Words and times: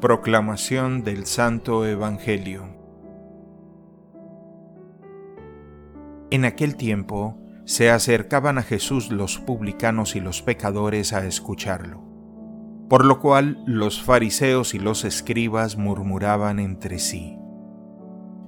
Proclamación 0.00 1.04
del 1.04 1.24
Santo 1.24 1.86
Evangelio 1.86 2.68
En 6.30 6.44
aquel 6.44 6.76
tiempo 6.76 7.38
se 7.64 7.90
acercaban 7.90 8.58
a 8.58 8.62
Jesús 8.62 9.10
los 9.10 9.38
publicanos 9.38 10.14
y 10.14 10.20
los 10.20 10.42
pecadores 10.42 11.14
a 11.14 11.26
escucharlo, 11.26 12.02
por 12.90 13.06
lo 13.06 13.20
cual 13.20 13.62
los 13.64 14.02
fariseos 14.02 14.74
y 14.74 14.78
los 14.78 15.06
escribas 15.06 15.78
murmuraban 15.78 16.58
entre 16.58 16.98
sí. 16.98 17.38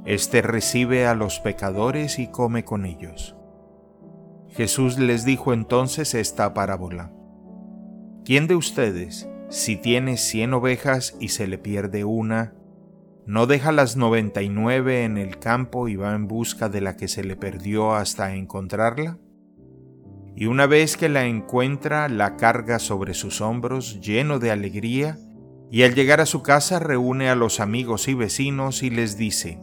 Este 0.05 0.43
recibe 0.43 1.07
a 1.07 1.15
los 1.15 1.41
pecadores 1.41 2.19
y 2.19 2.27
come 2.27 2.67
con 2.67 2.85
ellos. 2.85 3.37
Jesús 4.49 4.99
les 4.99 5.25
dijo 5.25 5.55
entonces 5.55 6.13
esta 6.13 6.53
parábola. 6.53 7.11
¿Quién 8.23 8.49
de 8.49 8.55
ustedes, 8.55 9.31
si 9.51 9.77
tiene 9.77 10.17
cien 10.17 10.53
ovejas 10.53 11.17
y 11.21 11.29
se 11.29 11.47
le 11.47 11.59
pierde 11.59 12.05
una, 12.05 12.55
no 13.27 13.47
deja 13.47 13.73
las 13.73 13.97
noventa 13.97 14.43
y 14.43 14.49
nueve 14.49 15.05
en 15.05 15.19
el 15.19 15.39
campo 15.39 15.89
y 15.89 15.97
va 15.97 16.15
en 16.15 16.29
busca 16.29 16.69
de 16.69 16.81
la 16.81 16.97
que 16.97 17.09
se 17.09 17.25
le 17.25 17.37
perdió 17.37 17.95
hasta 17.95 18.35
encontrarla? 18.35 19.19
Y 20.35 20.47
una 20.47 20.67
vez 20.67 20.97
que 20.97 21.09
la 21.09 21.27
encuentra, 21.27 22.09
la 22.09 22.37
carga 22.37 22.79
sobre 22.79 23.15
sus 23.15 23.41
hombros 23.41 24.01
lleno 24.01 24.39
de 24.39 24.51
alegría, 24.51 25.19
y 25.71 25.83
al 25.83 25.95
llegar 25.95 26.21
a 26.21 26.27
su 26.27 26.43
casa 26.43 26.79
reúne 26.79 27.29
a 27.29 27.35
los 27.35 27.61
amigos 27.61 28.09
y 28.09 28.15
vecinos 28.15 28.83
y 28.83 28.91
les 28.91 29.19
dice, 29.19 29.59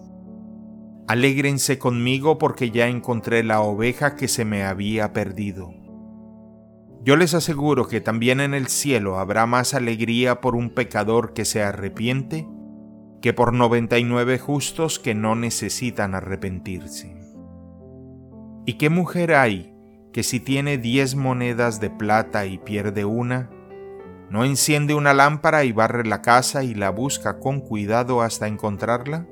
Alégrense 1.08 1.77
conmigo 1.77 2.38
porque 2.38 2.72
ya 2.72 2.88
encontré 2.88 3.44
la 3.44 3.61
oveja 3.61 4.16
que 4.16 4.27
se 4.27 4.45
me 4.45 4.63
había 4.63 5.13
perdido. 5.13 5.84
Yo 7.05 7.16
les 7.16 7.36
aseguro 7.36 7.88
que 7.88 8.02
también 8.02 8.40
en 8.40 8.55
el 8.55 8.68
cielo 8.68 9.20
habrá 9.20 9.45
más 9.45 9.76
alegría 9.76 10.41
por 10.41 10.55
un 10.55 10.72
pecador 10.72 11.34
que 11.34 11.45
se 11.45 11.62
arrepiente 11.62 12.47
que 13.22 13.31
por 13.31 13.53
99 13.53 14.39
justos 14.39 14.97
que 14.97 15.14
no 15.14 15.36
necesitan 15.36 16.16
arrepentirse. 16.16 17.16
¿Y 18.66 18.73
qué 18.73 18.89
mujer 18.89 19.36
hay 19.36 19.72
que 20.14 20.23
si 20.23 20.39
tiene 20.39 20.80
diez 20.80 21.16
monedas 21.16 21.80
de 21.80 21.92
plata 21.92 22.47
y 22.47 22.58
pierde 22.58 23.06
una, 23.06 23.52
no 24.31 24.44
enciende 24.44 24.95
una 24.95 25.14
lámpara 25.14 25.64
y 25.64 25.72
barre 25.72 26.08
la 26.08 26.23
casa 26.23 26.64
y 26.64 26.73
la 26.73 26.90
busca 26.90 27.40
con 27.40 27.62
cuidado 27.62 28.23
hasta 28.23 28.47
encontrarla? 28.47 29.28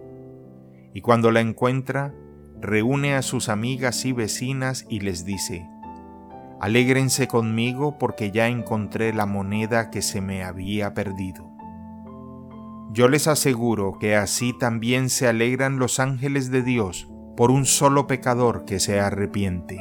Y 0.93 1.01
cuando 1.01 1.31
la 1.31 1.41
encuentra, 1.41 2.13
reúne 2.61 3.15
a 3.15 3.23
sus 3.23 3.49
amigas 3.49 4.05
y 4.05 4.11
vecinas 4.11 4.85
y 4.89 4.99
les 4.99 5.25
dice, 5.25 5.67
Alégrense 6.63 7.27
conmigo 7.27 7.97
porque 7.99 8.31
ya 8.31 8.47
encontré 8.47 9.11
la 9.11 9.25
moneda 9.25 9.89
que 9.89 10.01
se 10.01 10.21
me 10.21 10.45
había 10.45 10.93
perdido. 10.93 11.51
Yo 12.93 13.09
les 13.09 13.27
aseguro 13.27 13.97
que 13.99 14.15
así 14.15 14.57
también 14.57 15.09
se 15.09 15.27
alegran 15.27 15.77
los 15.77 15.99
ángeles 15.99 16.51
de 16.51 16.61
Dios 16.61 17.09
por 17.35 17.51
un 17.51 17.65
solo 17.65 18.07
pecador 18.07 18.63
que 18.63 18.79
se 18.79 19.01
arrepiente. 19.01 19.77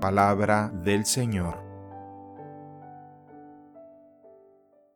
Palabra 0.00 0.72
del 0.74 1.06
Señor. 1.06 1.67